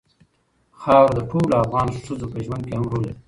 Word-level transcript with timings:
خاوره 0.79 1.11
د 1.15 1.19
ټولو 1.31 1.53
افغان 1.63 1.87
ښځو 2.05 2.25
په 2.33 2.39
ژوند 2.45 2.63
کې 2.67 2.73
هم 2.77 2.85
رول 2.91 3.01
لري. 3.05 3.17